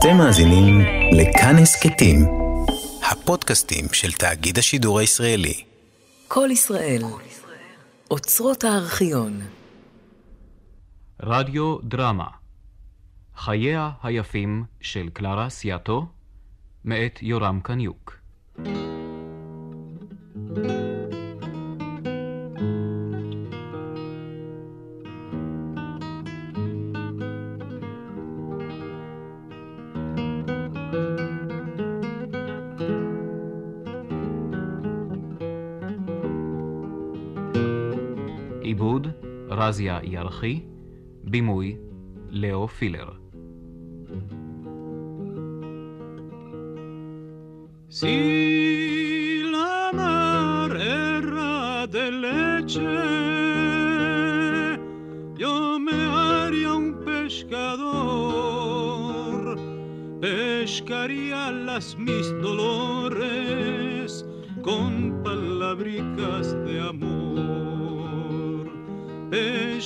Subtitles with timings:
[0.00, 0.80] אתם מאזינים
[1.12, 2.16] לכאן הסכתים,
[3.10, 5.64] הפודקאסטים של תאגיד השידור הישראלי.
[6.28, 7.02] כל ישראל,
[8.10, 9.40] אוצרות הארכיון.
[11.22, 12.26] רדיו דרמה
[13.36, 16.06] חייה היפים של קלרה סיאטו
[16.84, 18.16] מאת יורם קניוק
[18.64, 19.00] עיבוד
[39.70, 40.64] Fantazja Jarchi
[41.30, 41.76] bi mój
[42.30, 43.10] Leo Filler.
[47.88, 52.98] Si la mar erra de leche,
[55.38, 57.94] yo me haría un pescador,
[60.20, 64.26] pescaría las mis dolores
[64.62, 66.69] con palabricas de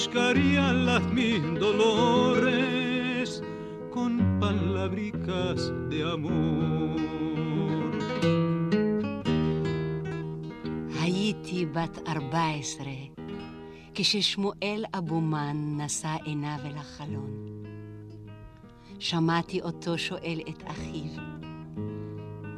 [0.04, 3.42] pescaría las mis dolores
[3.90, 7.00] con palabricas de amor.
[11.00, 12.84] הייתי בת 14
[13.94, 17.30] כששמואל אבומן נשא עיניו אל החלון.
[18.98, 21.22] שמעתי אותו שואל את אחיו,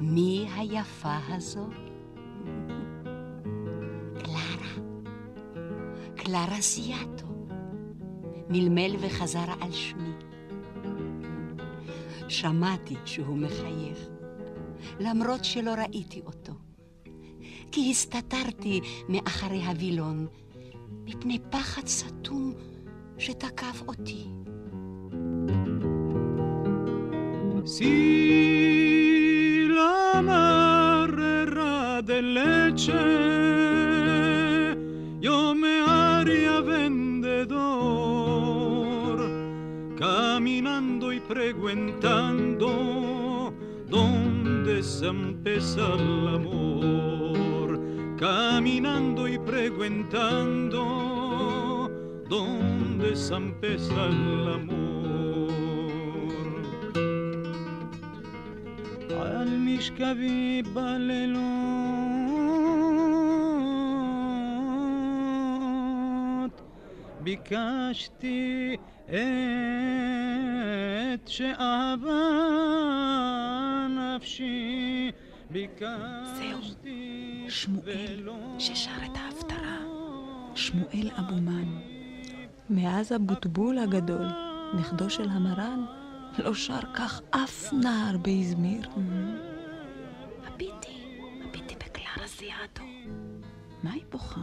[0.00, 1.68] מי היפה הזו?
[4.24, 4.72] קלרה,
[6.16, 7.25] קלרה סיאטו,
[8.50, 10.12] מלמל וחזר על שמי.
[12.28, 14.08] שמעתי שהוא מחייך,
[15.00, 16.52] למרות שלא ראיתי אותו.
[17.72, 20.26] כי הסתתרתי מאחרי הווילון,
[21.04, 22.52] מפני פחד סתום
[23.18, 24.26] שתקף אותי.
[27.78, 27.94] Si
[29.76, 31.10] la mar
[31.42, 33.15] era de leche,
[41.27, 42.67] preguntando
[43.89, 47.79] dónde se empieza el amor,
[48.17, 50.81] caminando y preguntando
[52.29, 54.81] dónde se empieza el amor.
[59.21, 61.81] על משכבי בלילות
[67.23, 69.64] ביקשתי את
[71.28, 72.20] שאהבה
[73.88, 75.10] נפשי
[75.50, 79.76] ביקשתי שמואל ולא ששר את ההפטרה.
[80.54, 81.78] שמואל אבומן.
[82.70, 84.26] מאז אבוטבול הגדול,
[84.78, 85.84] נכדו של המרן,
[86.38, 88.88] לא שר כך אף נער באזמיר.
[90.46, 92.82] הביטי, הביטי בקלרה סיאטו.
[93.82, 94.40] מה היא בוכה?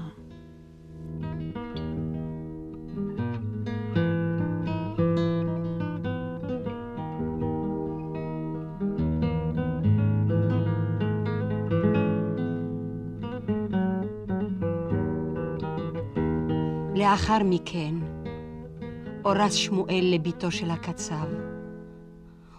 [17.13, 17.95] לאחר מכן
[19.25, 21.27] אורס שמואל לביתו של הקצב,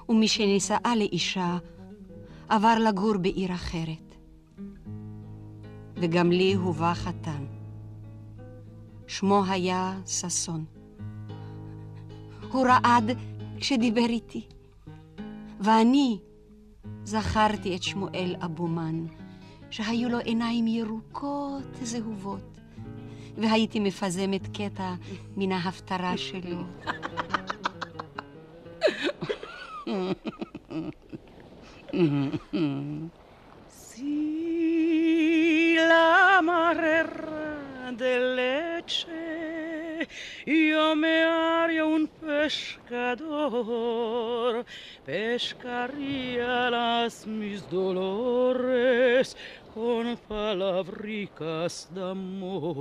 [0.09, 1.59] ומשנשאה לאישה
[2.48, 4.15] עבר לגור בעיר אחרת.
[5.97, 7.44] וגם לי הובא חתן.
[9.06, 10.65] שמו היה ששון.
[12.53, 13.19] הוא רעד
[13.60, 14.47] כשדיבר איתי,
[15.60, 16.19] ואני
[17.04, 19.06] זכרתי את שמואל אבומן,
[19.71, 22.53] שהיו לו עיניים ירוקות זהובות.
[23.39, 24.95] והייתי מפזמת קטע
[25.37, 26.62] מן ההפטרה שלו.
[33.97, 40.09] Si la mar era de leche,
[40.47, 43.45] yo me haría un pescador,
[45.06, 49.36] pescaría las mis dolores
[49.74, 52.74] con palabricas de amor.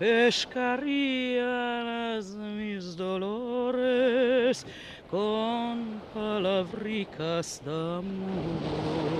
[0.00, 4.66] Pescaría las mis dolores
[5.08, 9.12] con palabricas de amor.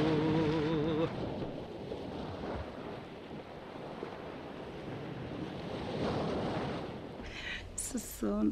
[7.76, 8.50] ששון,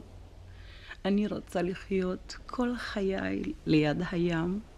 [1.05, 4.70] אני רוצה לחיות כל חיי ליד הים.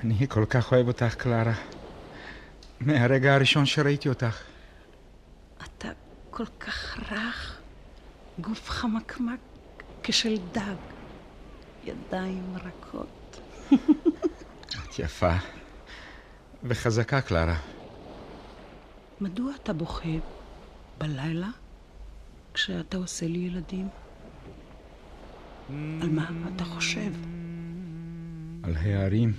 [0.00, 1.54] אני כל כך אוהב אותך, קלרה.
[2.80, 4.42] מהרגע הראשון שראיתי אותך.
[6.36, 7.60] כל כך רך,
[8.40, 9.40] גוף חמקמק
[10.02, 10.76] כשל דג.
[11.84, 13.40] ידיים רכות.
[14.72, 15.36] את יפה
[16.62, 17.58] וחזקה, קלרה.
[19.20, 20.08] מדוע אתה בוכה
[20.98, 21.48] בלילה
[22.54, 23.88] כשאתה עושה לי ילדים?
[25.68, 27.12] על מה אתה חושב?
[28.62, 29.32] על ההרים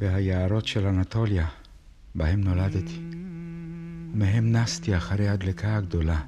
[0.00, 1.48] והיערות של אנטוליה,
[2.14, 3.00] בהם נולדתי.
[4.12, 6.20] ומהם נסתי אחרי הדלקה הגדולה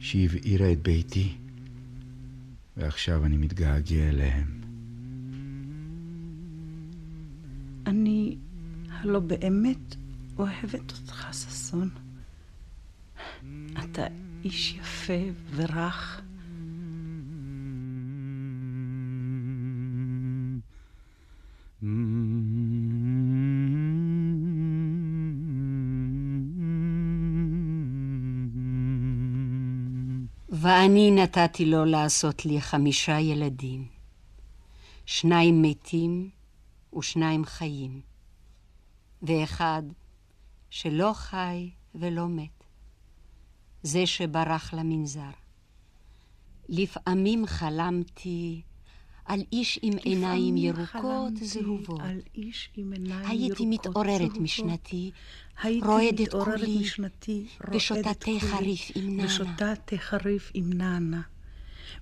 [0.00, 1.36] שהבעירה את ביתי,
[2.76, 4.60] ועכשיו אני מתגעגע אליהם.
[7.86, 8.36] אני
[8.90, 9.94] הלא באמת
[10.38, 11.90] אוהבת אותך, ששון.
[13.84, 14.06] אתה
[14.44, 15.22] איש יפה
[15.56, 16.20] ורך.
[30.48, 33.88] ואני נתתי לו לעשות לי חמישה ילדים.
[35.06, 36.30] שניים מתים
[36.98, 38.00] ושניים חיים,
[39.22, 39.82] ואחד
[40.70, 42.64] שלא חי ולא מת,
[43.82, 45.30] זה שברח למנזר.
[46.68, 48.62] לפעמים חלמתי
[49.24, 52.00] על איש עם עיניים ירוקות זהובות.
[52.00, 54.40] על איש עם עיניים הייתי ירוקות מתעוררת זהובות.
[54.40, 55.10] משנתי,
[55.62, 59.24] הייתי רועדת מתעוררת כולי, משנתי, רועדת ושותה תה כולי, חריף עם נענע.
[59.26, 61.20] ושותה תה חריף עם נענע.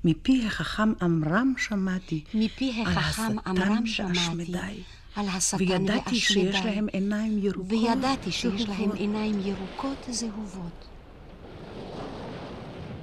[0.04, 4.52] מפי החכם עמרם שמעתי מפי על החכם השטן עמרם שמעתי.
[5.14, 6.56] על השטן וידעתי שיש.
[6.64, 8.92] להם עיניים ירוקות וידעתי שיש להם.
[8.92, 10.88] עיניים ירוקות זהובות.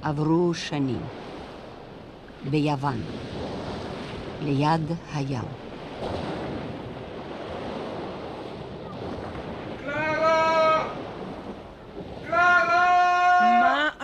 [0.02, 1.08] עברו שנים.
[2.42, 3.02] ביוון,
[4.40, 5.44] ליד הים.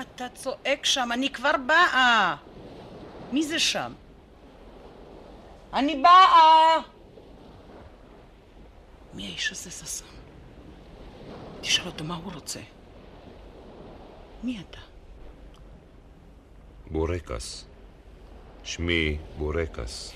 [0.01, 1.09] אתה צועק שם?
[1.13, 2.37] אני כבר באה.
[3.33, 3.93] מי זה שם?
[5.75, 6.79] אני באה!
[9.15, 10.09] מי האיש הזה, ששון?
[11.61, 12.61] תשאל אותו מה הוא רוצה.
[14.45, 14.81] מי אתה?
[16.91, 17.65] בורקס.
[18.67, 20.15] שמי בורקס.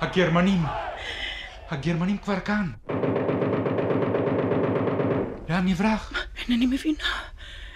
[0.00, 0.62] הגרמנים!
[1.70, 2.70] הגרמנים כבר כאן!
[5.48, 6.12] לאן נברח?
[6.48, 7.04] אינני מבינה.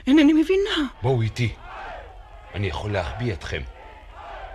[0.06, 0.88] אינני מבינה.
[1.02, 1.55] בואו איתי.
[2.55, 3.62] אני יכול להחביא אתכם.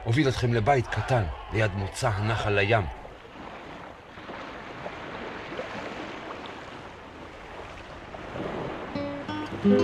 [0.06, 1.24] אוביל אתכם לבית קטן,
[1.54, 3.03] ליד מוצא הנחל לים.
[9.64, 9.78] בעלי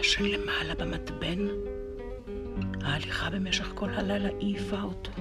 [0.00, 1.46] ישן למעלה במתבן.
[2.82, 5.12] ההליכה במשך כל הלילה העיפה אותו.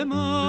[0.00, 0.47] La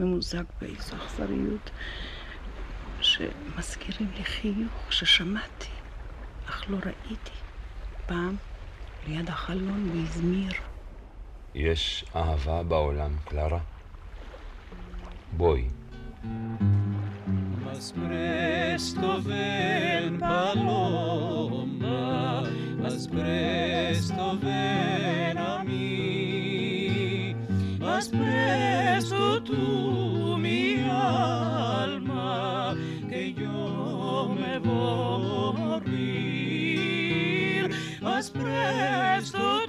[0.00, 1.70] ממוזג באיזו אכזריות
[3.00, 5.70] שמזכירים לי חיוך ששמעתי,
[6.46, 7.30] אך לא ראיתי.
[8.06, 8.36] פעם
[9.08, 10.52] ליד החלון באזמיר.
[11.54, 13.58] יש אהבה בעולם, קלרה?
[15.32, 15.68] בואי.
[17.64, 22.02] Más presto ven paloma,
[22.82, 25.38] más presto ven
[28.00, 32.74] más presto tú mi alma,
[33.10, 36.80] que yo me voy a morir,
[38.00, 39.59] más presto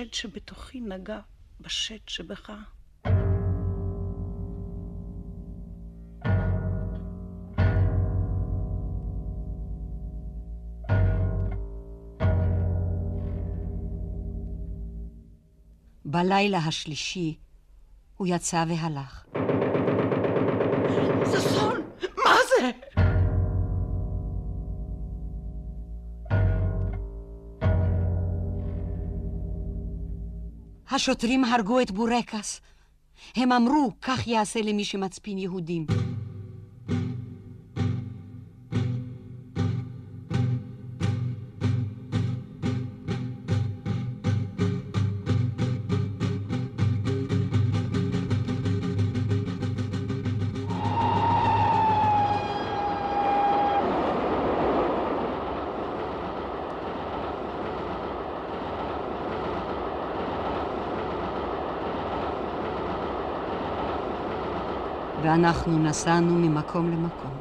[0.00, 1.20] השד שבתוכי נגע
[1.60, 2.50] בשד שבך.
[16.04, 17.38] בלילה השלישי
[18.16, 19.24] הוא יצא והלך.
[30.90, 32.60] השוטרים הרגו את בורקס.
[33.36, 35.86] הם אמרו, כך יעשה למי שמצפין יהודים.
[65.30, 67.40] ואנחנו נסענו ממקום למקום.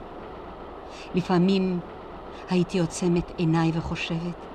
[1.14, 1.80] לפעמים
[2.50, 4.46] הייתי עוצמת עיניי וחושבת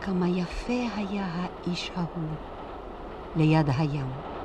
[0.00, 2.36] כמה יפה היה האיש ההוא
[3.34, 4.35] ליד הים.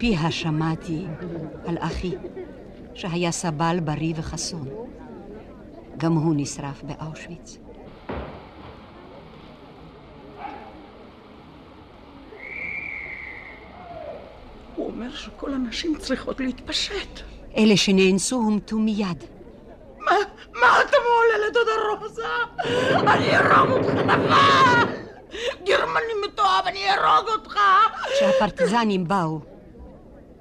[0.00, 1.04] מפיה שמעתי
[1.66, 2.10] על אחי,
[2.94, 4.68] שהיה סבל בריא וחסון.
[5.96, 7.58] גם הוא נשרף באושוויץ.
[14.76, 17.20] הוא אומר שכל הנשים צריכות להתפשט.
[17.56, 19.24] אלה שנאנסו הומתו מיד.
[19.98, 20.12] מה,
[20.52, 22.22] מה אתה מעולה לדודה רוזה?
[23.12, 24.94] אני אהרוג אותך נבל!
[25.66, 27.58] גרמני מתועב, אני אהרוג אותך!
[28.16, 29.40] כשהפרטיזנים באו,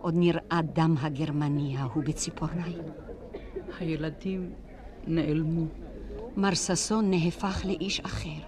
[0.02, 2.82] עוד נראה דם הגרמני ההוא בציפורניים.
[3.80, 4.54] הילדים
[5.08, 5.66] נעלמו.
[6.38, 8.42] מר ששון נהפך לאיש אחר.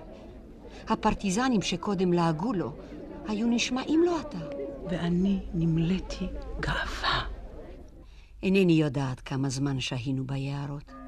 [0.88, 2.72] הפרטיזנים שקודם לעגו לו,
[3.28, 4.38] היו נשמעים לו עתה.
[4.90, 6.28] ואני נמלאתי
[6.60, 7.22] גאווה.
[8.44, 11.01] אינני יודעת כמה זמן שהינו ביערות.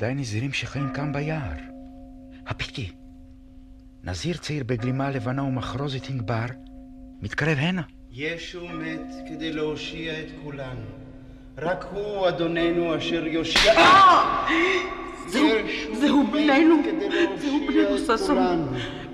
[0.00, 1.56] ודאי נזירים שחיים כאן ביער.
[2.46, 2.90] הביטי,
[4.04, 6.44] נזיר צעיר בגלימה לבנה ומחרוזת ענבר,
[7.22, 7.82] מתקרב הנה.
[8.10, 10.80] ישו מת כדי להושיע את כולנו.
[11.58, 13.72] רק הוא אדוננו אשר יושיע...
[15.26, 15.48] זהו,
[15.92, 16.76] זהו בננו,
[17.38, 18.68] זהו בננו ששון.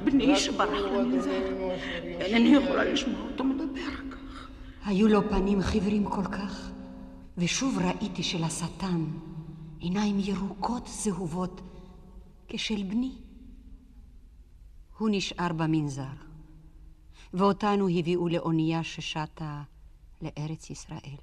[0.05, 1.31] בני שברח למנזר.
[2.21, 4.49] אינני יכולה לשמוע אותו מדבר כך.
[4.85, 6.71] היו לו פנים חיוורים כל כך,
[7.39, 9.05] ושוב ראיתי שלשטן
[9.79, 11.61] עיניים ירוקות זהובות
[12.49, 13.13] כשל בני.
[14.99, 16.17] הוא נשאר במנזר,
[17.35, 19.63] ואותנו הביאו לאונייה ששטה
[20.23, 21.17] לארץ ישראל.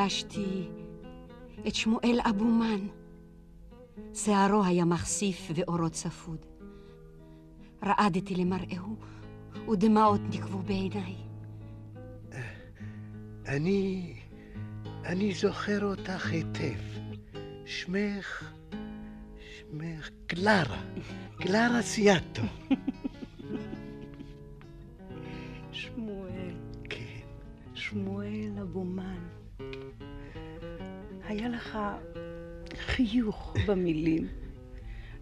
[0.00, 0.68] פגשתי
[1.66, 2.86] את שמואל אבומן.
[4.14, 6.46] שערו היה מחשיף ואורו צפוד.
[7.84, 8.96] רעדתי למראהו,
[9.72, 11.16] ודמעות נקבו בעיניי.
[13.46, 14.14] אני...
[15.04, 16.80] אני זוכר אותך היטב.
[17.66, 18.52] שמך...
[19.58, 20.82] שמך קלרה.
[21.36, 22.42] קלרה סיאטו.
[25.72, 26.54] שמואל.
[26.90, 27.20] כן.
[27.74, 29.39] שמואל אבומן.
[31.30, 31.78] היה לך
[32.74, 34.28] חיוך במילים.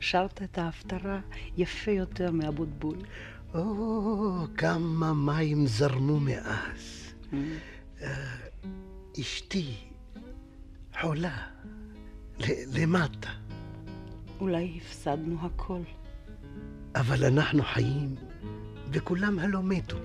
[0.01, 1.21] שרת את ההפטרה
[1.57, 2.97] יפה יותר מאבוטבול.
[3.55, 7.15] או, כמה מים זרמו מאז.
[8.03, 8.37] אה,
[9.21, 9.75] אשתי
[11.01, 11.37] חולה,
[12.75, 13.31] למטה.
[14.41, 15.81] אולי הפסדנו הכל.
[16.95, 18.15] אבל אנחנו חיים,
[18.93, 19.97] וכולם הלא מתו.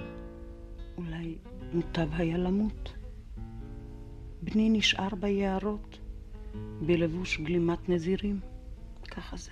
[0.98, 1.38] אולי
[1.74, 2.94] מוטב היה למות.
[4.44, 6.00] בני נשאר ביערות
[6.86, 8.40] בלבוש גלימת נזירים.
[9.12, 9.52] ככה זה.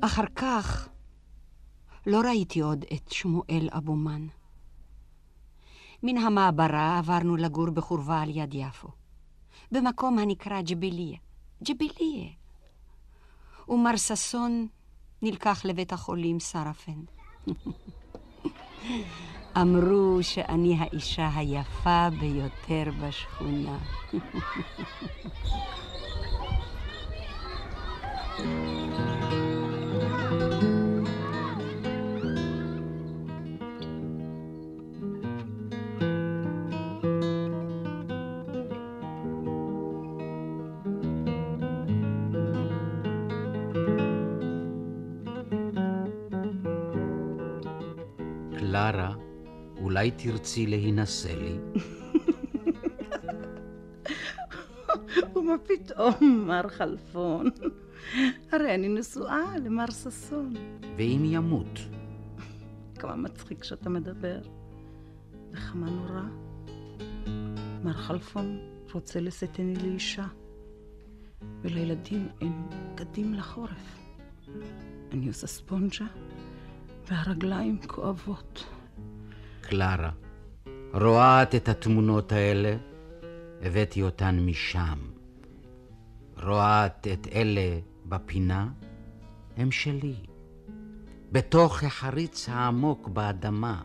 [0.00, 0.88] אחר כך
[2.06, 4.26] לא ראיתי עוד את שמואל אבומן.
[6.06, 8.88] מן המעברה עברנו לגור בחורבה על יד יפו,
[9.72, 11.18] במקום הנקרא ג'בליה.
[11.62, 12.28] ג'בליה.
[13.68, 14.66] ומר ששון
[15.22, 17.10] נלקח לבית החולים סרפנד.
[19.60, 23.78] אמרו שאני האישה היפה ביותר בשכונה.
[28.36, 29.13] קלרה,
[49.76, 51.58] אולי תרצי להינשא לי?
[55.36, 57.50] ומה פתאום, מר חלפון?
[58.52, 60.52] הרי אני נשואה למר ששון.
[60.96, 61.78] ואם ימות?
[62.98, 64.40] כמה מצחיק שאתה מדבר.
[65.52, 66.22] וכמה נורא.
[67.84, 68.58] מר חלפון
[68.92, 70.26] רוצה לשאתני לאישה,
[71.62, 73.98] ולילדים אין בגדים לחורף.
[75.12, 76.04] אני עושה ספונג'ה,
[77.08, 78.64] והרגליים כואבות.
[79.64, 80.10] קלרה,
[80.92, 82.76] רואה את התמונות האלה?
[83.62, 84.98] הבאתי אותן משם.
[86.42, 88.68] רואה את את אלה בפינה?
[89.56, 90.14] הם שלי.
[91.32, 93.82] בתוך החריץ העמוק באדמה.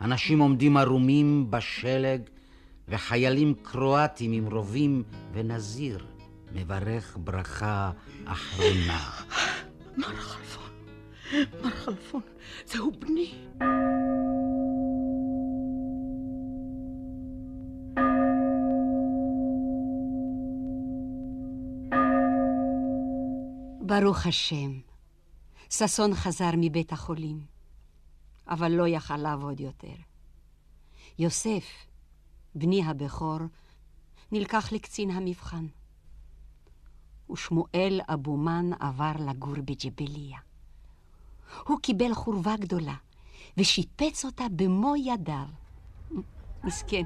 [0.00, 2.20] אנשים עומדים ערומים בשלג,
[2.88, 5.02] וחיילים קרואטים עם רובים
[5.32, 6.06] ונזיר
[6.54, 7.90] מברך ברכה
[8.24, 9.10] אחרונה.
[9.96, 10.70] מר חלפון,
[11.62, 12.22] מר חלפון,
[12.66, 13.34] זהו בני.
[23.92, 24.80] ברוך השם,
[25.70, 27.40] ששון חזר מבית החולים,
[28.48, 29.94] אבל לא יכל לעבוד יותר.
[31.18, 31.64] יוסף,
[32.54, 33.38] בני הבכור,
[34.32, 35.66] נלקח לקצין המבחן,
[37.32, 40.38] ושמואל אבומן עבר לגור בג'בליה.
[41.66, 42.96] הוא קיבל חורבה גדולה,
[43.56, 45.46] ושיפץ אותה במו ידיו.
[46.64, 47.04] מסכן.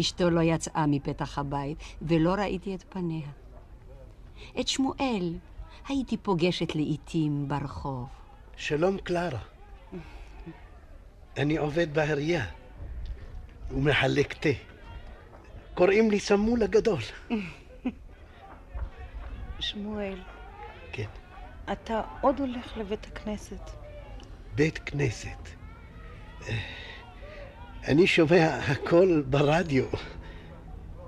[0.00, 3.30] אשתו לא יצאה מפתח הבית, ולא ראיתי את פניה.
[4.60, 5.38] את שמואל
[5.88, 8.08] הייתי פוגשת לעתים ברחוב.
[8.56, 9.38] שלום, קלרה.
[11.36, 12.46] אני עובד בעירייה
[13.70, 14.48] ומחלק תה.
[15.74, 17.00] קוראים לי סמול הגדול.
[19.60, 20.18] שמואל.
[20.92, 21.08] כן.
[21.72, 23.70] אתה עוד הולך לבית הכנסת.
[24.54, 25.48] בית כנסת.
[27.88, 29.84] אני שומע הכל ברדיו.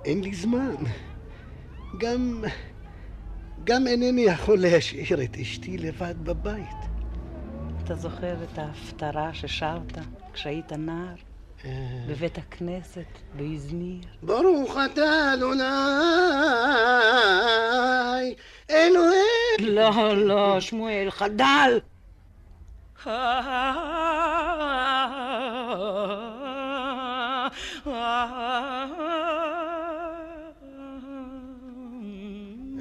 [0.05, 0.75] אין לי זמן.
[1.99, 2.45] גם...
[3.65, 6.89] גם אינני יכול להשאיר את אשתי לבד בבית.
[7.85, 9.99] אתה זוכר את ההפטרה ששרת
[10.33, 11.15] כשהיית נער?
[12.09, 14.05] בבית הכנסת, באזמיר.
[14.23, 15.63] ברוך אתה אדוני
[18.71, 19.19] אלוהי...
[19.59, 21.79] לא, לא, שמואל, חדל!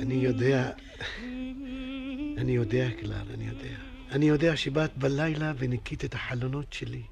[0.07, 0.71] אני יודע,
[2.37, 3.77] אני יודע, קלר, אני יודע.
[4.11, 7.03] אני יודע שבאת בלילה וניקית את החלונות שלי.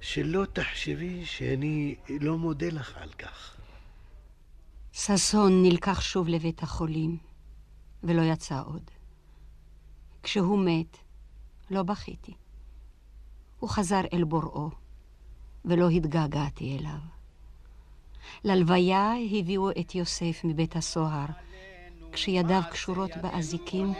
[0.00, 3.56] שלא תחשבי שאני לא מודה לך על כך.
[4.92, 7.18] ששון נלקח שוב לבית החולים,
[8.04, 8.90] ולא יצא עוד.
[10.22, 10.96] כשהוא מת,
[11.70, 12.34] לא בכיתי.
[13.58, 14.70] הוא חזר אל בוראו,
[15.64, 17.00] ולא התגעגעתי אליו.
[18.44, 21.26] ללוויה הביאו את יוסף מבית הסוהר,
[22.12, 23.92] כשידיו קשורות באזיקים,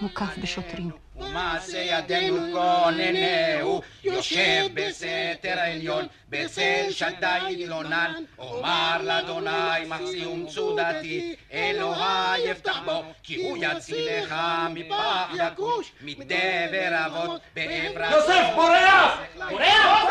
[0.00, 0.90] מוקף בשוטרים.
[1.16, 12.80] ומעשה ידינו כוננהו, יושב בסתר העליון, בצל שדי יתלונן, אומר לאדוני מחסי ומצודתי, אלוהי יפתח
[12.84, 14.34] בו, כי הוא יצילך
[14.70, 18.10] מפח יכוש, מדבר אבות, בעברה...
[18.10, 19.20] יוסף, בורח!
[19.50, 20.06] בורח!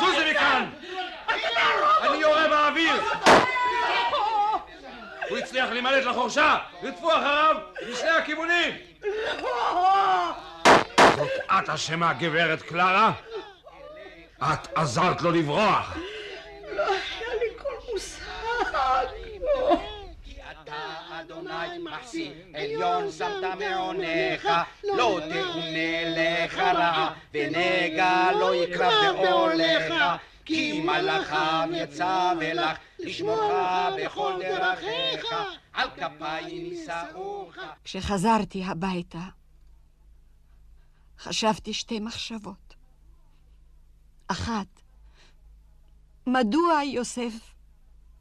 [0.00, 0.70] זוזי מכאן!
[2.02, 3.02] אני יורה באוויר!
[5.34, 6.56] הוא הצליח להימלט לחורשה!
[6.82, 7.56] רדפו אחריו
[7.90, 8.74] משני הכיוונים!
[11.16, 13.12] זאת את אשמה, גברת קלרה?
[14.42, 15.96] את עזרת לו לברוח!
[16.76, 18.24] לא היה לי כל מושג.
[21.20, 24.48] אדוני מחסי, עליון שמת מעונך,
[24.84, 29.94] לא תאונה לך רע, ונגע לא יקרב בעולך,
[30.44, 35.24] כי מלאכיו יצא ולך, לשמורך בכל דרכיך,
[35.72, 37.54] על כפיים יישאוך.
[37.84, 39.28] כשחזרתי הביתה,
[41.18, 42.74] חשבתי שתי מחשבות.
[44.28, 44.66] אחת,
[46.26, 47.32] מדוע יוסף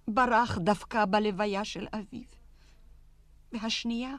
[0.08, 2.28] ברח דווקא בלוויה של אביו?
[3.52, 4.16] והשנייה,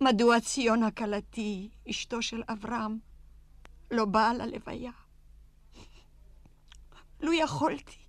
[0.00, 2.98] מדוע ציונה כלתי, אשתו של אברהם,
[3.90, 4.90] לא באה ללוויה?
[7.20, 8.05] לו יכולתי,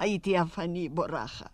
[0.00, 1.50] הייתי אף אני בורחת.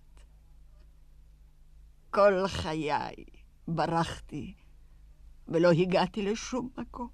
[2.10, 3.24] כל חיי
[3.68, 4.54] ברחתי
[5.48, 7.08] ולא הגעתי לשום מקום.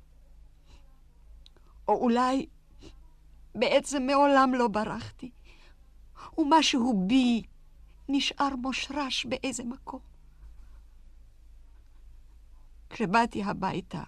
[1.89, 2.47] או אולי
[3.55, 5.31] בעצם מעולם לא ברחתי,
[6.39, 7.43] ומשהו בי
[8.09, 10.01] נשאר מושרש באיזה מקום.
[12.91, 14.03] כשבאתי הביתה,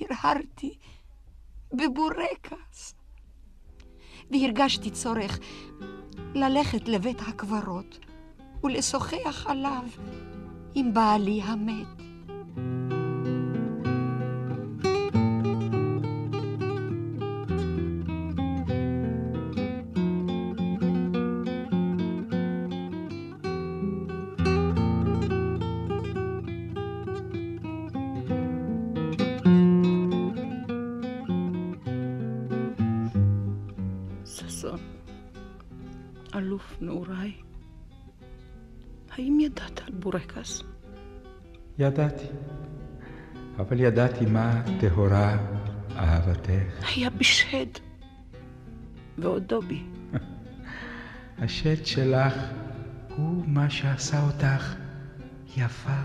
[0.00, 0.78] הרהרתי
[1.72, 2.94] בבורקס,
[4.30, 5.38] והרגשתי צורך
[6.34, 7.98] ללכת לבית הקברות
[8.64, 9.84] ולשוחח עליו
[10.74, 11.86] עם בעלי המת.
[36.80, 37.32] נעוריי,
[39.10, 40.62] האם ידעת על בורקס?
[41.78, 42.26] ידעתי,
[43.56, 45.36] אבל ידעתי מה טהורה
[45.96, 46.88] אהבתך.
[46.96, 47.66] היה בשד,
[49.18, 49.82] ועודו בי.
[51.38, 52.34] השד שלך
[53.16, 54.74] הוא מה שעשה אותך
[55.56, 56.00] יפה.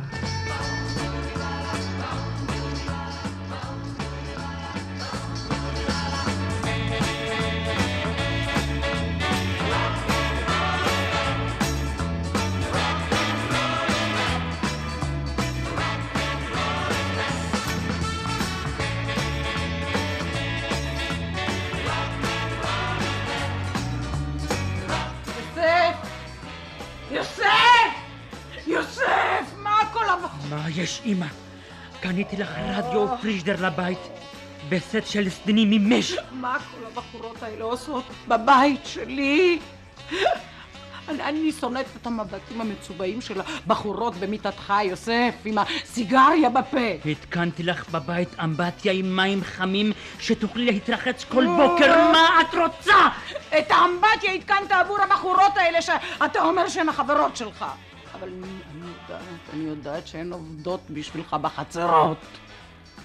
[31.05, 31.25] אמא?
[32.01, 33.99] קניתי לך רדיו פריג'דר לבית,
[34.69, 36.15] בסט של סדינים ממש.
[36.31, 39.59] מה כל הבחורות האלה עושות בבית שלי?
[41.09, 47.09] אני, אני שונאת את המבטים המצובעים של הבחורות במיטתך, יוסף, עם הסיגריה בפה.
[47.11, 52.95] התקנתי לך בבית אמבטיה עם מים חמים שתוכלי להתרחץ כל בוקר, מה את רוצה?
[53.57, 57.65] את האמבטיה התקנת עבור הבחורות האלה שאתה אומר שהן החברות שלך.
[58.19, 58.29] אבל
[59.19, 62.17] יודעת, אני יודעת שהן עובדות בשבילך בחצרות.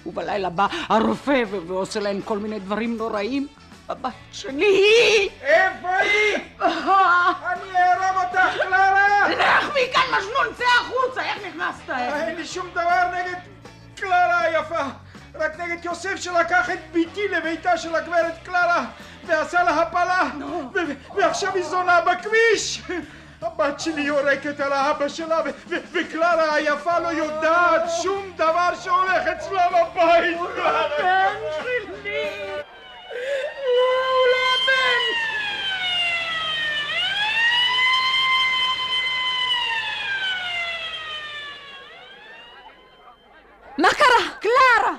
[0.05, 3.47] ובלילה בא הרופא ועושה להן כל מיני דברים נוראים.
[3.87, 5.29] בבית שלי!
[5.41, 6.37] איפה היא?
[6.61, 9.29] אני אערב אותך, קלרה!
[9.29, 11.21] לך מכאן, מג'נון, צא החוצה!
[11.21, 11.89] איך נכנסת?
[11.89, 13.39] אין לי שום דבר נגד
[13.95, 14.83] קלרה היפה,
[15.35, 18.85] רק נגד יוסף שלקח את ביתי לביתה של הגברת קלרה
[19.25, 20.29] ועשה לה הפלה,
[21.15, 22.81] ועכשיו היא זונה בכביש!
[23.41, 25.39] הבת שלי יורקת על האבא שלה,
[25.91, 30.37] וקלרה היפה לא יודעת שום דבר שהולך אצלה בבית!
[30.57, 32.29] הבן שלי!
[33.77, 35.01] לא, הוא לא הבן!
[43.77, 44.31] מה קרה?
[44.39, 44.95] קלרה!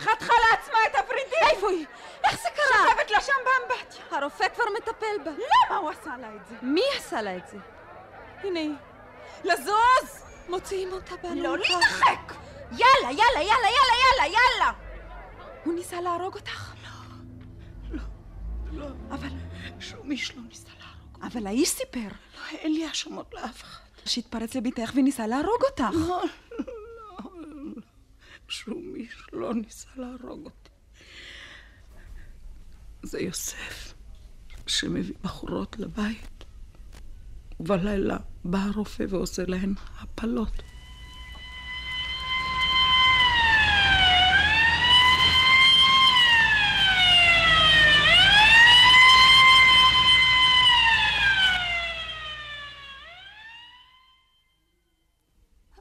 [0.00, 1.38] חתכה לעצמה את הפריטים!
[1.50, 1.86] איפה היא?
[2.26, 2.88] איך זה קרה?
[2.90, 4.04] שוכבת לה שם באמבטיה.
[4.10, 5.30] הרופא כבר מטפל בה.
[5.30, 6.54] למה הוא עשה לה את זה?
[6.62, 7.58] מי עשה לה את זה?
[8.42, 8.74] הנה היא.
[9.44, 10.22] לזוז!
[10.48, 11.48] מוציאים אותה באלונקה.
[11.48, 12.34] לא להתרחק!
[12.72, 14.72] יאללה, יאללה, יאללה, יאללה, יאללה, יאללה!
[15.64, 16.72] הוא ניסה להרוג אותך?
[18.72, 19.28] לא, אבל
[19.80, 21.24] שום איש לא ניסה להרוג.
[21.32, 22.08] אבל האיש סיפר.
[22.34, 23.80] לא, אין לי האשמות לאף אחד.
[24.04, 25.84] שהתפרץ לביתך וניסה להרוג אותך.
[25.92, 26.22] לא,
[26.58, 26.64] לא,
[27.38, 27.82] לא.
[28.48, 30.70] שום איש לא ניסה להרוג אותי.
[33.06, 33.94] זה יוסף,
[34.66, 36.44] שמביא בחורות לבית,
[37.60, 40.62] ובלילה בא הרופא ועושה להן הפלות.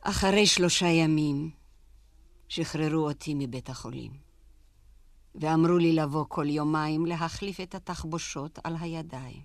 [0.01, 1.51] אחרי שלושה ימים
[2.47, 4.24] שחררו אותי מבית החולים,
[5.39, 9.41] ואמרו לי לבוא כל יומיים להחליף את התחבושות על הידיים.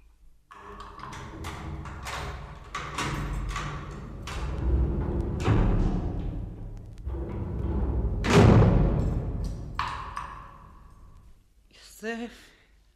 [11.75, 12.51] יוסף,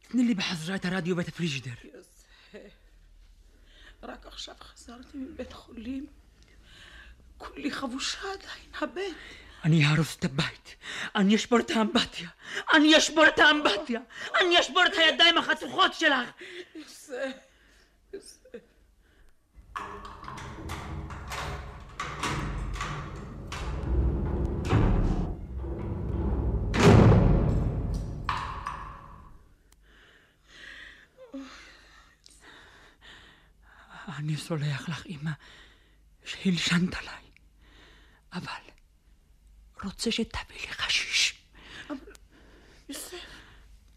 [0.07, 1.71] תני לי בחזרה את הרדיו ואת הפריג'דר.
[1.83, 2.75] יוסף,
[4.03, 6.05] רק עכשיו חזרתי מבית חולים.
[7.37, 9.44] כולי חבושה עדיין, הבט.
[9.65, 10.75] אני אהרוס את הבית,
[11.15, 12.29] אני אשבור את האמבטיה,
[12.73, 13.99] אני אשבור את האמבטיה,
[14.41, 16.29] אני אשבור את הידיים החצוכות שלך.
[34.19, 35.31] אני סולח לך, אמא,
[36.25, 37.23] שהלשנת עליי,
[38.33, 38.74] אבל
[39.85, 41.41] רוצה שתביא לי חשיש.
[42.89, 43.17] יוסף,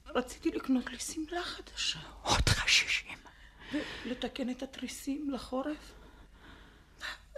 [0.06, 1.98] רציתי לקנות לי שמלה חדשה.
[2.22, 3.80] עוד חשיש, אמא.
[4.04, 5.92] ולתקן את התריסים לחורף.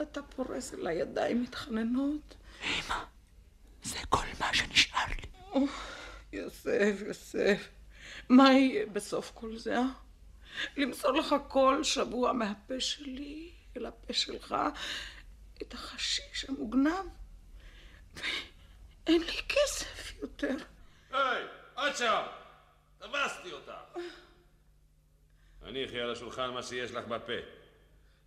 [0.03, 2.35] אתה פורס אל הידיים מתחננות.
[2.65, 3.05] אמא,
[3.83, 5.67] זה כל מה שנשאר לי.
[6.33, 7.69] יוסף, יוסף,
[8.29, 9.87] מה יהיה בסוף כל זה, אה?
[10.77, 14.55] למסור לך כל שבוע מהפה שלי אל הפה שלך
[15.63, 17.20] את החשיש המוגנב.
[18.17, 20.57] ואין לי כסף יותר.
[21.13, 21.45] היי,
[21.75, 22.23] את שם!
[22.99, 23.73] תפסתי אותך.
[25.63, 27.33] הניחי על השולחן מה שיש לך בפה.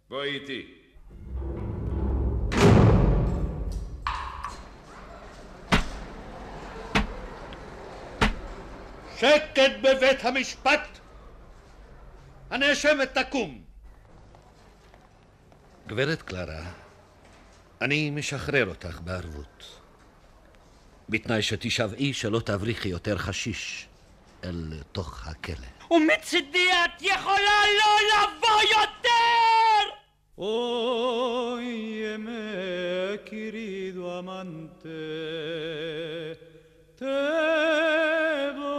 [0.09, 0.79] בואי איתי.
[9.17, 10.99] שקט בבית המשפט!
[12.49, 13.63] הנאשמת תקום.
[15.87, 16.71] גברת קלרה,
[17.83, 19.79] אני משחרר אותך בערבות.
[21.09, 23.87] בתנאי שתישבעי שלא תבריחי יותר חשיש
[24.43, 25.67] אל תוך הכלא.
[25.91, 29.13] ומצידי את יכולה לא לבוא יותר!
[32.25, 34.99] Me querido amante,
[36.99, 37.17] te
[38.53, 38.73] debo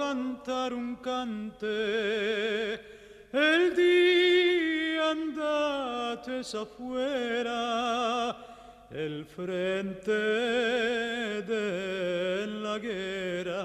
[0.00, 1.76] cantar un cante.
[3.32, 3.81] El día
[6.42, 8.36] andates afuera,
[8.90, 10.12] el frente
[11.42, 13.62] de la guerra.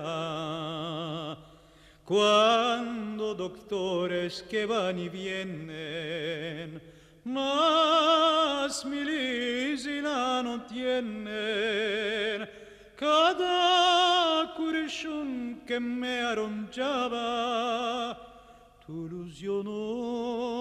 [2.05, 6.81] Cuando doctores que van y vienen,
[7.25, 12.47] más milísina no tienen.
[12.95, 18.17] Cada curshun que me arronchaba,
[18.87, 20.55] tu luz yo nombre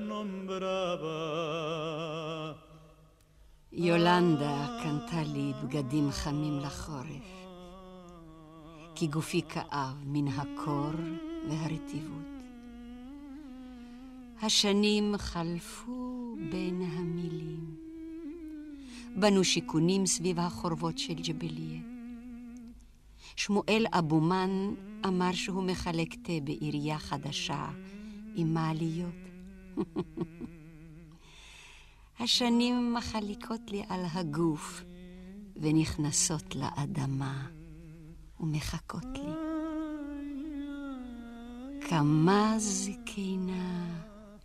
[0.00, 1.20] nombraba.
[3.72, 7.28] יולנדה קנתה לי בגדים חמים לחורף,
[8.94, 10.90] כי גופי כאב מן הקור
[11.48, 12.32] והרטיבות.
[14.42, 17.76] השנים חלפו בין המילים.
[19.16, 21.80] בנו שיכונים סביב החורבות של ג'בליה.
[23.36, 24.74] שמואל אבומן
[25.06, 27.66] אמר שהוא מחלק תה בעירייה חדשה
[28.34, 29.14] עם מעליות.
[32.20, 34.82] השנים מחליקות לי על הגוף
[35.56, 37.46] ונכנסות לאדמה
[38.40, 39.32] ומחכות לי.
[41.88, 43.86] כמה זקנה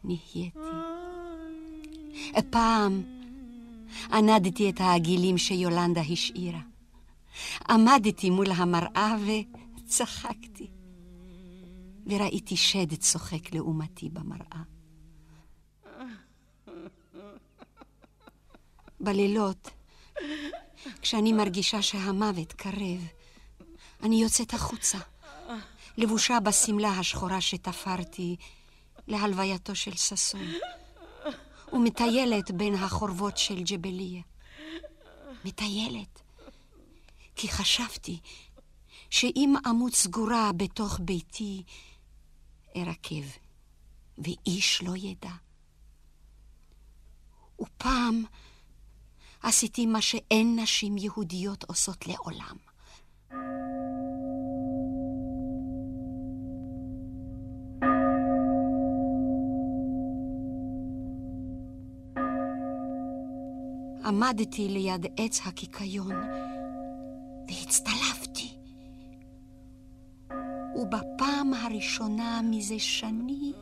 [0.04, 0.52] נהייתי.
[2.50, 3.04] פעם
[4.12, 6.62] ענדתי את העגילים שיולנדה השאירה.
[7.70, 9.16] עמדתי מול המראה
[9.88, 10.68] וצחקתי.
[12.06, 14.62] וראיתי שד צוחק לעומתי במראה.
[19.00, 19.70] בלילות,
[21.02, 23.08] כשאני מרגישה שהמוות קרב,
[24.04, 24.98] אני יוצאת החוצה,
[25.98, 28.36] לבושה בשמלה השחורה שתפרתי
[29.08, 30.48] להלווייתו של ששון,
[31.74, 34.22] ומטיילת בין החורבות של ג'בליה.
[35.46, 36.22] מטיילת,
[37.36, 38.20] כי חשבתי
[39.10, 41.64] שאם אמות סגורה בתוך ביתי,
[42.76, 43.26] ארקב,
[44.18, 45.32] ואיש לא ידע.
[47.62, 48.24] ופעם
[49.44, 52.58] עשיתי מה שאין נשים יהודיות עושות לעולם.
[64.06, 66.12] עמדתי ליד עץ הקיקיון
[67.48, 68.37] והצטלפתי.
[70.78, 73.54] ובפעם הראשונה מזה שנים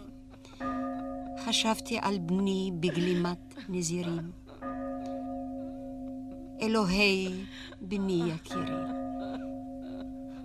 [1.46, 4.32] חשבתי על בני בגלימת נזירים.
[6.62, 7.44] אלוהי
[7.82, 8.86] בני יקירי,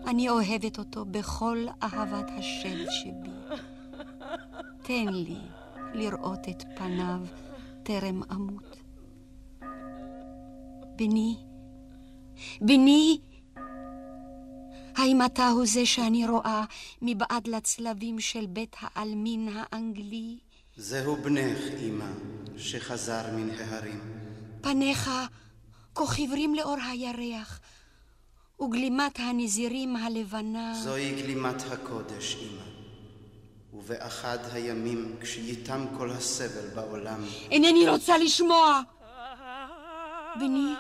[0.07, 3.57] אני אוהבת אותו בכל אהבת השד שבי.
[4.83, 5.39] תן לי
[5.95, 7.21] לראות את פניו
[7.83, 8.77] טרם אמות.
[10.97, 11.37] בני,
[12.61, 13.19] בני,
[15.01, 16.65] האם אתה הוא זה שאני רואה
[17.03, 20.39] מבעד לצלבים של בית העלמין האנגלי?
[20.77, 22.05] זהו בנך, אמא,
[22.57, 24.01] שחזר מן ההרים.
[24.61, 25.11] פניך
[25.95, 27.61] כה חיוורים לאור הירח,
[28.61, 30.75] וגלימת הנזירים הלבנה...
[30.75, 32.63] זוהי גלימת הקודש, אמא.
[33.73, 37.25] ובאחד הימים, כשיתם כל הסבל בעולם...
[37.51, 38.81] אינני רוצה לשמוע!
[40.39, 40.75] בני,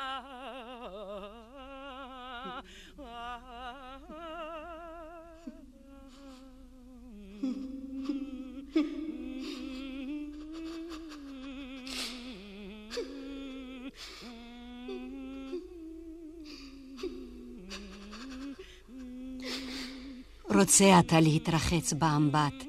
[20.60, 22.64] רוצה אתה להתרחץ באמבט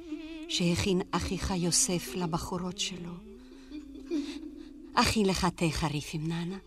[0.49, 3.13] שהכין אחיך יוסף לבחורות שלו.
[4.93, 6.57] אכין לך תה חריף עם ננה.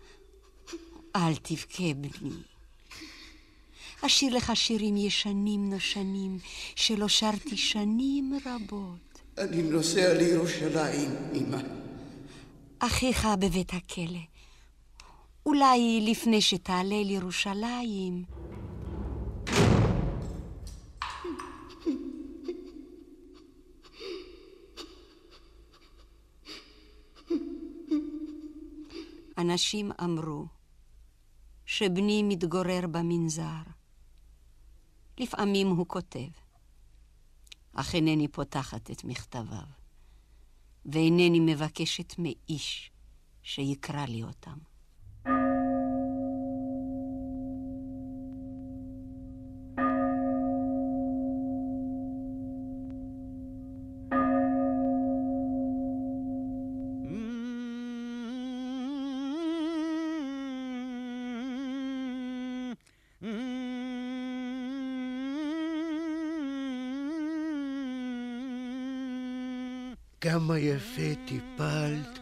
[1.15, 2.35] אל תבכה, בני.
[4.01, 6.37] אשיר לך שירים ישנים נושנים
[6.75, 9.21] שלא שרתי שנים רבות.
[9.37, 11.61] אני נוסע לירושלים, אמא.
[12.79, 14.25] אחיך בבית הכלא.
[15.45, 18.44] אולי לפני שתעלה לירושלים.
[29.37, 30.45] אנשים אמרו
[31.65, 33.63] שבני מתגורר במנזר.
[35.19, 36.29] לפעמים הוא כותב,
[37.73, 39.67] אך אינני פותחת את מכתביו,
[40.85, 42.91] ואינני מבקשת מאיש
[43.43, 44.57] שיקרא לי אותם.
[70.65, 72.19] יפה טיפלת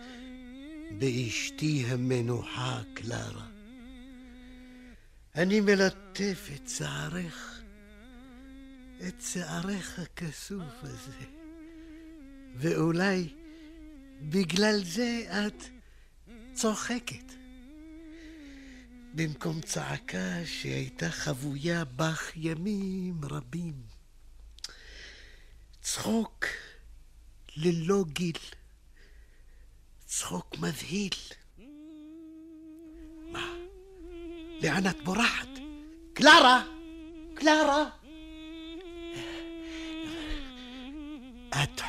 [0.99, 3.47] באשתי המנוחה, קלרה.
[5.35, 7.61] אני מלטף את שערך,
[9.07, 11.25] את שערך הכסוף הזה.
[12.55, 13.33] ואולי
[14.21, 15.63] בגלל זה את
[16.53, 17.33] צוחקת.
[19.15, 23.73] במקום צעקה שהייתה חבויה בך ימים רבים.
[25.81, 26.45] צחוק
[27.57, 28.37] ללא גיל.
[30.05, 31.13] צחוק מבהיל.
[33.31, 33.53] מה?
[34.63, 35.47] לאן את בורחת?
[36.13, 36.63] קלרה!
[37.33, 37.83] קלרה!
[41.49, 41.81] את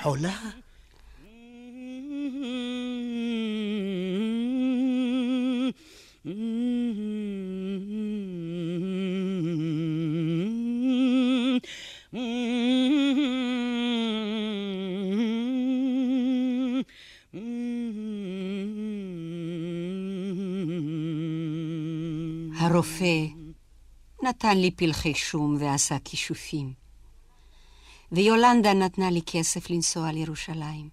[22.95, 23.27] הרופא
[24.23, 26.73] נתן לי פלחי שום ועשה כישופים,
[28.13, 30.89] ויולנדה נתנה לי כסף לנסוע לירושלים.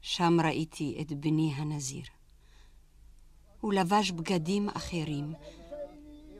[0.00, 2.02] שם ראיתי את בני הנזיר.
[3.60, 5.34] הוא לבש בגדים אחרים,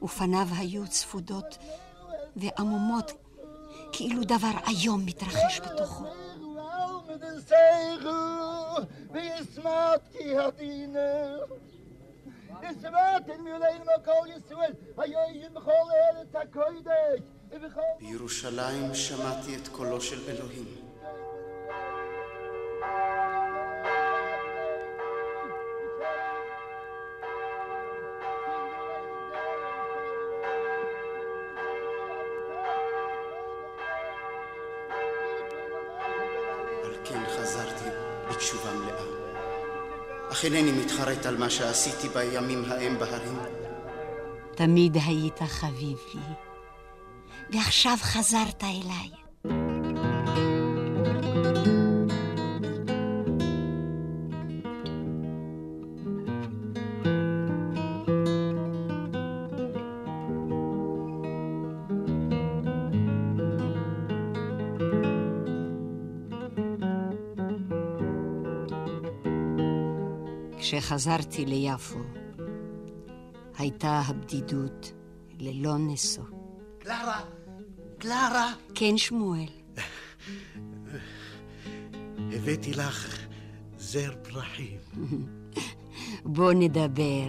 [0.03, 1.59] ופניו היו צפודות
[2.37, 3.13] ועמומות,
[3.93, 6.05] כאילו דבר איום מתרחש בתוכו.
[18.01, 20.88] בירושלים שמעתי את קולו של אלוהים.
[40.55, 43.39] אינני מתחרט על מה שעשיתי בימים ההם בהרים.
[44.55, 46.21] תמיד היית חביב לי,
[47.51, 49.28] ועכשיו חזרת אליי.
[70.89, 71.99] כשחזרתי ליפו,
[73.59, 74.93] הייתה הבדידות
[75.41, 76.25] ללא נשוא.
[76.79, 77.21] קלרה!
[77.99, 78.53] קלרה!
[78.75, 79.49] כן, שמואל.
[82.33, 83.27] הבאתי לך
[83.79, 84.79] זר פרחים.
[86.37, 87.29] בוא נדבר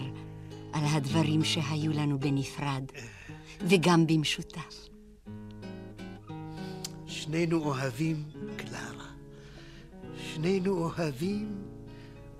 [0.73, 2.83] על הדברים שהיו לנו בנפרד
[3.61, 4.89] וגם במשותף.
[7.05, 8.23] שנינו אוהבים
[8.57, 9.11] קלרה.
[10.17, 11.55] שנינו אוהבים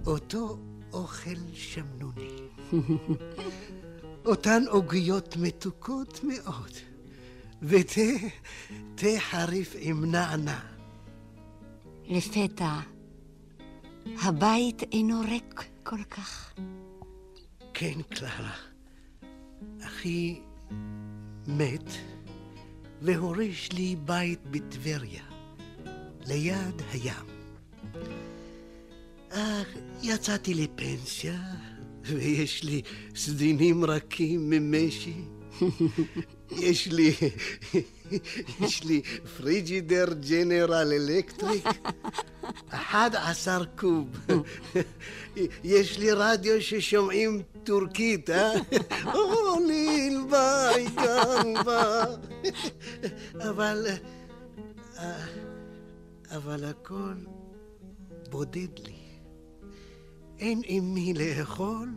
[0.05, 0.57] אותו
[0.94, 2.30] אוכל שמנוני.
[4.26, 6.72] אותן עוגיות מתוקות מאוד.
[7.62, 8.02] ותה,
[8.96, 10.60] תה חריף עם נענע.
[12.08, 12.80] לפתע,
[14.22, 16.54] הבית אינו ריק כל כך.
[17.74, 18.56] כן, קלרה.
[19.82, 20.40] אחי
[21.48, 21.90] מת
[23.02, 25.24] והוריש לי בית בטבריה,
[26.26, 27.39] ליד הים.
[29.32, 29.67] אך
[30.01, 31.39] יצאתי לפנסיה,
[32.03, 32.82] ויש לי
[33.15, 35.13] סדינים רכים ממשי.
[36.51, 37.13] יש לי,
[38.61, 39.01] יש לי
[39.38, 41.67] פריג'ידר ג'נרל אלקטריק,
[42.69, 44.07] 11 קוב.
[45.63, 48.51] יש לי רדיו ששומעים טורקית, אה?
[49.15, 52.03] אוליל ביי גמבה.
[53.49, 53.88] אבל,
[54.97, 55.25] אה,
[56.32, 57.13] אבל הכל
[58.30, 58.99] בודד לי.
[60.40, 61.90] אין עם מי לאכול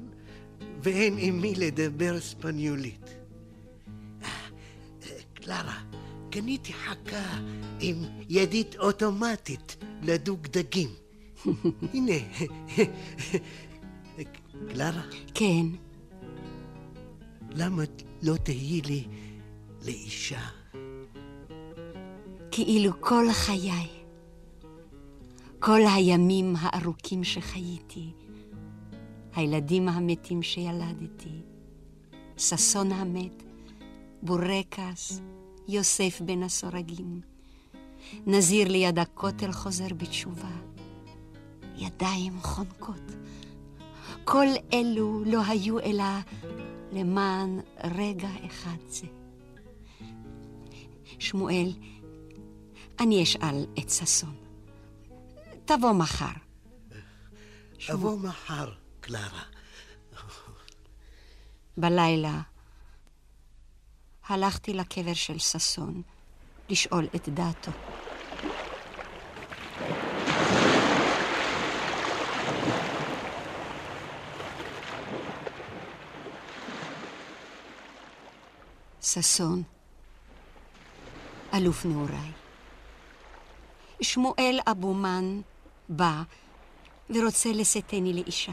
[0.83, 3.15] ואין עם מי לדבר ספניולית.
[5.35, 5.81] קלרה,
[6.31, 7.39] קניתי חכה
[7.81, 7.97] עם
[8.29, 10.89] ידית אוטומטית לדוג דגים.
[11.95, 12.19] הנה,
[14.69, 15.03] קלרה?
[15.35, 15.67] כן.
[17.51, 17.83] למה
[18.23, 19.05] לא תהיי לי
[19.85, 20.49] לאישה?
[22.51, 23.89] כאילו כל חיי,
[25.59, 28.11] כל הימים הארוכים שחייתי,
[29.35, 31.41] הילדים המתים שילדתי,
[32.37, 33.43] ששון המת,
[34.23, 35.21] בורקס,
[35.69, 37.21] יוסף בן הסורגים,
[38.27, 40.51] נזיר ליד הכותל חוזר בתשובה,
[41.77, 43.13] ידיים חונקות.
[44.25, 46.05] כל אלו לא היו אלא
[46.93, 49.07] למען רגע אחד זה.
[51.19, 51.73] שמואל,
[53.01, 54.35] אני אשאל את ששון.
[55.65, 56.33] תבוא מחר.
[57.93, 58.73] אבוא מחר,
[59.03, 59.43] קלרה.
[61.77, 62.41] בלילה
[64.29, 66.03] הלכתי לקבר של ששון
[66.69, 67.71] לשאול את דעתו.
[79.01, 79.63] ששון,
[81.55, 82.33] אלוף נעוריי.
[84.03, 85.41] שמואל אבומן
[85.89, 86.23] בא
[87.11, 88.53] ורוצה לשאתני לאישה.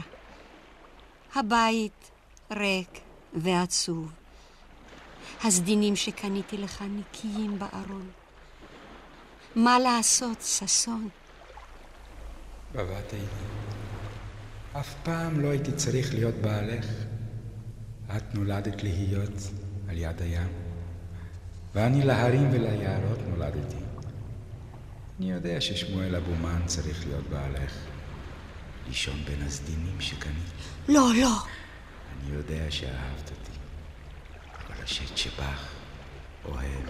[1.34, 2.10] הבית
[2.50, 3.00] ריק
[3.32, 4.12] ועצוב.
[5.44, 8.10] הסדינים שקניתי לך נקיים בארון.
[9.56, 11.08] מה לעשות, ששון?
[12.74, 13.24] בבת עיני,
[14.72, 16.86] אף פעם לא הייתי צריך להיות בעלך.
[18.16, 19.50] את נולדת להיות
[19.88, 20.48] על יד הים,
[21.74, 23.76] ואני להרים וליערות נולדתי.
[25.18, 27.72] אני יודע ששמואל אבומן צריך להיות בעלך,
[28.88, 30.64] לישון בין הסדינים שקניתי.
[30.90, 31.36] לא, לא.
[32.12, 33.58] אני יודע שאהבת אותי,
[34.66, 35.68] אבל השט שבך
[36.44, 36.84] אוהב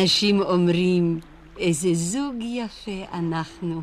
[0.00, 1.20] אנשים אומרים,
[1.58, 3.82] איזה זוג יפה אנחנו.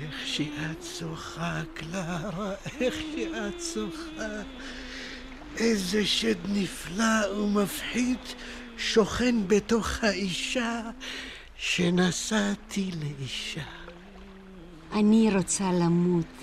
[0.00, 4.42] איך שאת שוחה, קלרה, איך שאת שוחה.
[5.56, 8.18] איזה שד נפלא ומפחיד
[8.78, 10.90] שוכן בתוך האישה
[11.56, 13.66] שנשאתי לאישה.
[14.92, 16.34] אני רוצה למות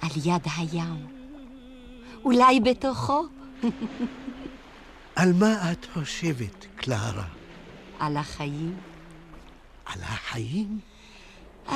[0.00, 1.06] על יד הים.
[2.24, 3.22] אולי בתוכו?
[5.20, 7.24] על מה את חושבת, קלרה?
[7.98, 8.76] על החיים.
[9.86, 10.78] על החיים?
[11.68, 11.74] אה,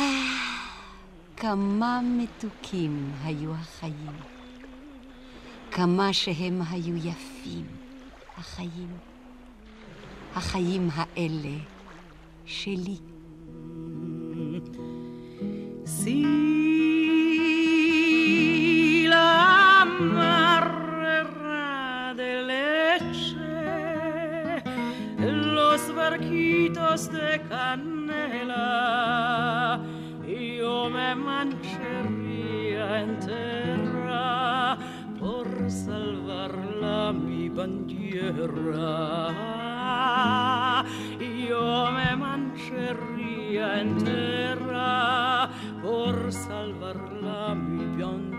[1.36, 4.16] כמה מתוקים היו החיים.
[5.70, 7.66] כמה שהם היו יפים,
[8.38, 8.96] החיים.
[10.34, 11.58] החיים האלה
[12.46, 12.96] שלי.
[15.84, 16.44] Si
[26.04, 28.68] barquitos de canela,
[30.60, 34.76] yo me mancharía entera
[35.18, 38.86] por salvarla mi bandiera.
[41.48, 45.48] Yo me manchería entera
[45.82, 48.33] por salvarla mi bandiera.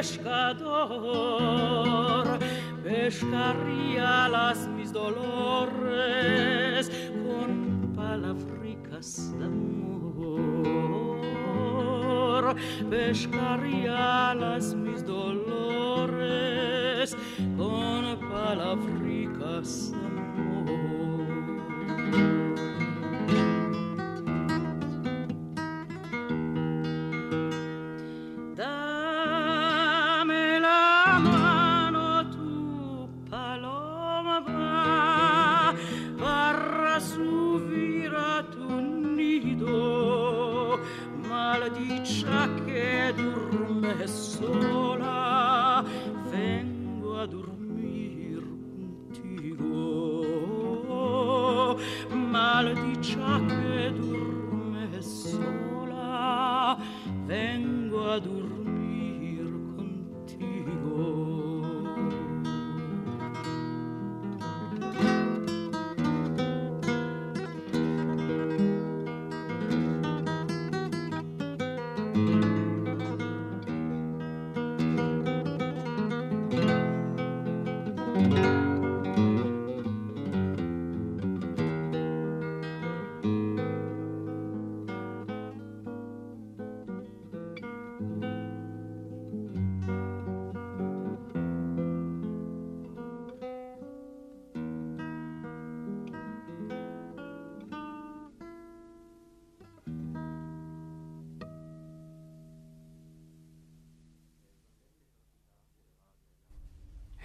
[0.00, 0.64] Pescador,
[2.82, 6.90] pescaría las mis dolores
[7.22, 10.16] con palabricas de amor,
[12.88, 17.14] pescaría las mis dolores
[17.58, 21.09] con palabricas de amor.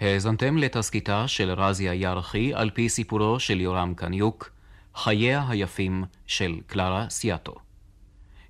[0.06, 4.50] האזנתם לתסכיתה של רזיה ירחי על פי סיפורו של יורם קניוק,
[4.94, 7.54] חייה היפים של קלרה סיאטו.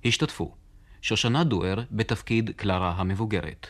[0.05, 0.55] השתתפו
[1.01, 3.67] שושנה דואר בתפקיד קלרה המבוגרת,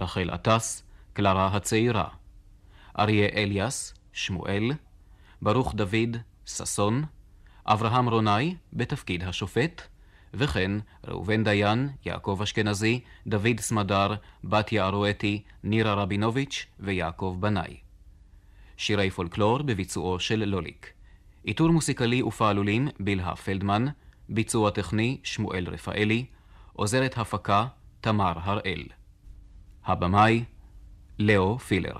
[0.00, 0.82] רחל עטס,
[1.12, 2.08] קלרה הצעירה,
[2.98, 4.72] אריה אליאס, שמואל,
[5.42, 6.16] ברוך דוד,
[6.46, 7.04] ששון,
[7.66, 9.82] אברהם רונאי בתפקיד השופט,
[10.36, 10.70] וכן
[11.04, 14.14] ראובן דיין, יעקב אשכנזי, דוד סמדר,
[14.44, 17.76] בתיה ארואטי, נירה רבינוביץ' ויעקב בנאי.
[18.76, 20.92] שירי פולקלור בביצועו של לוליק.
[21.42, 23.86] עיטור מוסיקלי ופעלולים בלהה פלדמן,
[24.28, 26.26] ביצוע טכני שמואל רפאלי,
[26.72, 27.66] עוזרת הפקה
[28.00, 28.82] תמר הראל.
[29.84, 30.44] הבמאי
[31.18, 31.96] לאו פילר